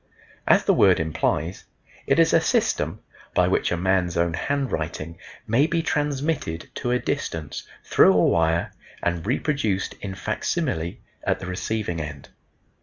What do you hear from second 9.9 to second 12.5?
in facsimile at the receiving end.